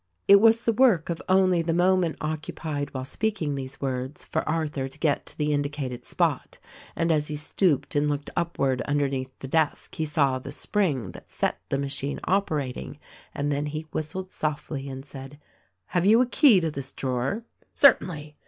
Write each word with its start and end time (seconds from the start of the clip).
It 0.27 0.41
was 0.41 0.63
the 0.63 0.73
work 0.73 1.11
of 1.11 1.21
only 1.29 1.61
the 1.61 1.75
moment 1.75 2.17
occupied 2.21 2.91
while 2.91 3.05
speaking 3.05 3.53
these 3.53 3.79
words 3.79 4.25
for 4.25 4.41
Arthur 4.49 4.87
to 4.87 4.97
get 4.97 5.27
to 5.27 5.37
the 5.37 5.53
indicated 5.53 6.05
spot; 6.07 6.57
and 6.95 7.11
as 7.11 7.27
he 7.27 7.35
stooped 7.35 7.95
and 7.95 8.09
looked 8.09 8.31
upward 8.35 8.81
underneath 8.87 9.29
the 9.37 9.47
desk 9.47 9.93
he 9.93 10.05
saw 10.05 10.39
the 10.39 10.51
spring 10.51 11.11
that 11.11 11.29
set 11.29 11.59
the 11.69 11.77
machine 11.77 12.19
operating, 12.23 12.97
and 13.35 13.51
then 13.51 13.67
he 13.67 13.85
whistled 13.93 14.31
softly 14.31 14.89
and 14.89 15.05
said, 15.05 15.37
"Have 15.93 16.07
you 16.07 16.19
a 16.19 16.25
key 16.25 16.59
to 16.61 16.71
this 16.71 16.91
drawer?" 16.91 17.43
"Certainly 17.75 18.37